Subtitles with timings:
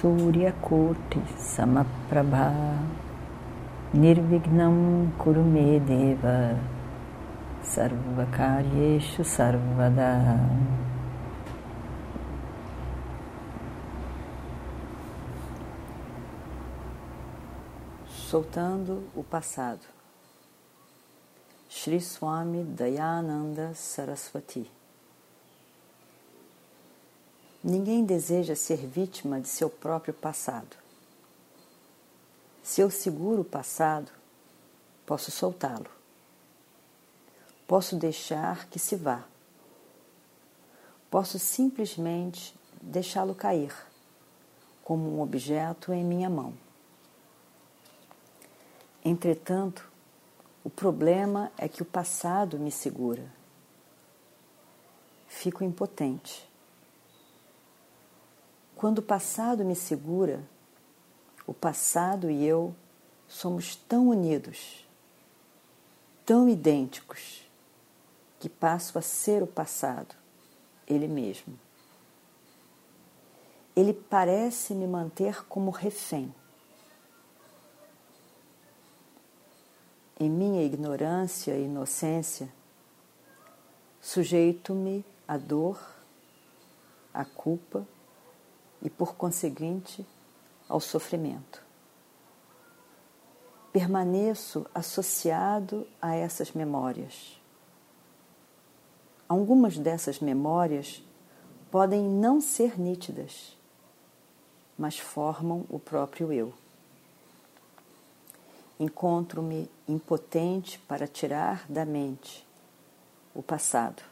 [0.00, 2.78] Suryakoti Samaprabha.
[3.92, 6.56] Nirvignam Kurumedeva
[7.62, 10.40] Sarvakaryeshu Sarvada.
[18.08, 19.84] Soltando o passado.
[21.68, 24.79] Shri Swami Dayananda Saraswati
[27.62, 30.76] Ninguém deseja ser vítima de seu próprio passado.
[32.62, 34.10] Se eu seguro o passado,
[35.04, 35.90] posso soltá-lo.
[37.66, 39.24] Posso deixar que se vá.
[41.10, 43.74] Posso simplesmente deixá-lo cair,
[44.82, 46.54] como um objeto em minha mão.
[49.04, 49.86] Entretanto,
[50.64, 53.30] o problema é que o passado me segura.
[55.28, 56.49] Fico impotente
[58.80, 60.42] quando o passado me segura,
[61.46, 62.74] o passado e eu
[63.28, 64.88] somos tão unidos,
[66.24, 67.46] tão idênticos,
[68.38, 70.14] que passo a ser o passado,
[70.86, 71.60] ele mesmo.
[73.76, 76.34] Ele parece me manter como refém.
[80.18, 82.50] Em minha ignorância e inocência,
[84.00, 85.78] sujeito-me à dor,
[87.12, 87.86] à culpa,
[88.82, 90.06] e, por conseguinte,
[90.68, 91.62] ao sofrimento.
[93.72, 97.40] Permaneço associado a essas memórias.
[99.28, 101.02] Algumas dessas memórias
[101.70, 103.56] podem não ser nítidas,
[104.76, 106.52] mas formam o próprio eu.
[108.78, 112.46] Encontro-me impotente para tirar da mente
[113.34, 114.09] o passado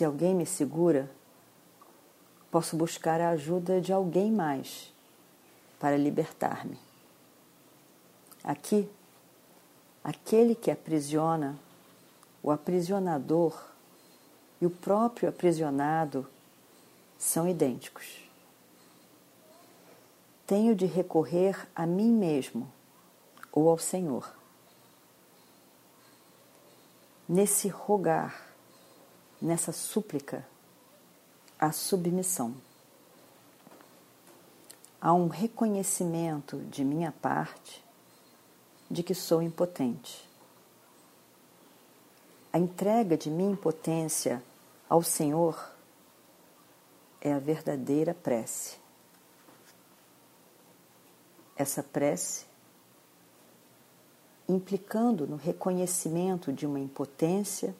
[0.00, 1.10] Se alguém me segura,
[2.50, 4.90] posso buscar a ajuda de alguém mais
[5.78, 6.78] para libertar-me.
[8.42, 8.88] Aqui,
[10.02, 11.54] aquele que aprisiona,
[12.42, 13.62] o aprisionador
[14.58, 16.26] e o próprio aprisionado
[17.18, 18.26] são idênticos.
[20.46, 22.72] Tenho de recorrer a mim mesmo
[23.52, 24.34] ou ao Senhor.
[27.28, 28.49] Nesse rogar,
[29.40, 30.46] nessa súplica
[31.58, 32.54] a submissão.
[35.00, 37.84] Há um reconhecimento de minha parte
[38.90, 40.28] de que sou impotente.
[42.52, 44.42] A entrega de minha impotência
[44.88, 45.72] ao Senhor
[47.20, 48.78] é a verdadeira prece.
[51.56, 52.46] Essa prece,
[54.48, 57.74] implicando no reconhecimento de uma impotência,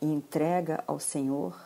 [0.00, 1.58] e entrega ao Senhor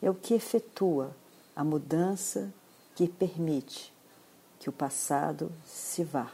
[0.00, 1.14] é o que efetua
[1.54, 2.52] a mudança
[2.94, 3.92] que permite
[4.60, 6.30] que o passado se vá.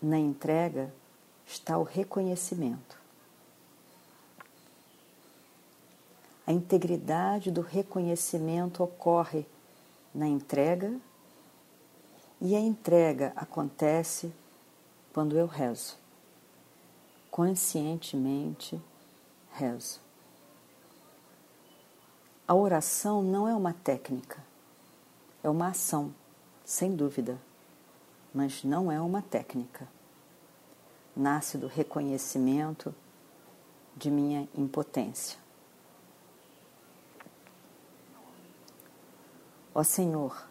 [0.00, 0.92] Na entrega
[1.46, 2.98] está o reconhecimento.
[6.46, 9.44] A integridade do reconhecimento ocorre
[10.14, 10.98] na entrega
[12.40, 14.32] e a entrega acontece
[15.12, 15.96] quando eu rezo
[17.38, 18.82] conscientemente
[19.52, 20.00] rezo.
[22.48, 24.42] A oração não é uma técnica,
[25.40, 26.12] é uma ação,
[26.64, 27.38] sem dúvida,
[28.34, 29.86] mas não é uma técnica.
[31.14, 32.92] Nasce do reconhecimento
[33.96, 35.38] de minha impotência.
[39.72, 40.44] Ó Senhor,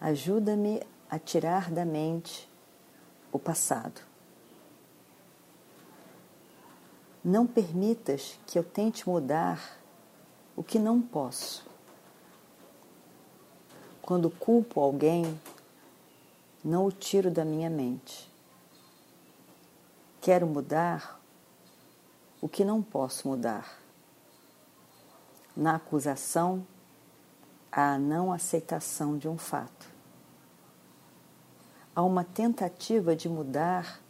[0.00, 0.80] ajuda-me
[1.10, 2.48] a tirar da mente
[3.30, 4.13] o passado
[7.24, 9.78] Não permitas que eu tente mudar
[10.54, 11.64] o que não posso.
[14.02, 15.40] Quando culpo alguém,
[16.62, 18.30] não o tiro da minha mente.
[20.20, 21.18] Quero mudar
[22.42, 23.78] o que não posso mudar.
[25.56, 26.66] Na acusação,
[27.72, 29.86] há a não aceitação de um fato.
[31.96, 34.00] Há uma tentativa de mudar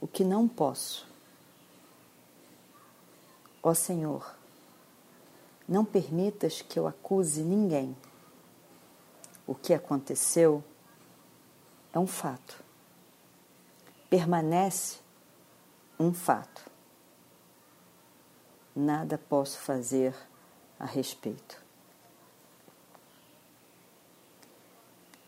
[0.00, 1.07] o que não posso.
[3.68, 4.34] Ó Senhor,
[5.68, 7.94] Não permitas que eu acuse ninguém.
[9.46, 10.64] O que aconteceu
[11.92, 12.64] é um fato.
[14.08, 15.00] Permanece
[16.00, 16.62] um fato.
[18.74, 20.16] Nada posso fazer
[20.80, 21.62] a respeito.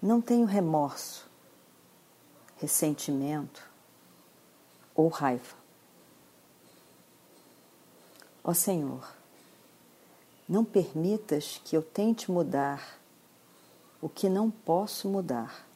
[0.00, 1.28] Não tenho remorso,
[2.56, 3.62] ressentimento
[4.94, 5.59] ou raiva.
[8.42, 9.06] Ó Senhor,
[10.48, 12.98] não permitas que eu tente mudar
[14.00, 15.66] o que não posso mudar.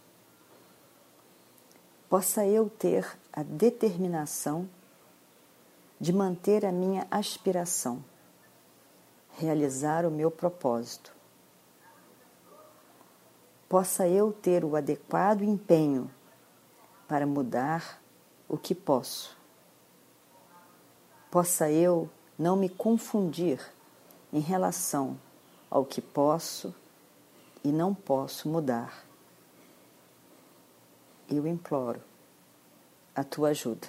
[2.09, 4.69] Possa eu ter a determinação
[6.01, 8.03] de manter a minha aspiração,
[9.39, 11.15] realizar o meu propósito.
[13.69, 16.11] Possa eu ter o adequado empenho
[17.07, 18.01] para mudar
[18.49, 19.37] o que posso.
[21.31, 22.09] Possa eu
[22.39, 23.61] não me confundir
[24.33, 25.19] em relação
[25.71, 26.75] ao que posso
[27.63, 29.05] e não posso mudar.
[31.29, 32.01] Eu imploro
[33.15, 33.89] a tua ajuda.